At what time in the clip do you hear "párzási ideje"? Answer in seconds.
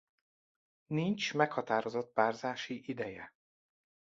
2.13-3.33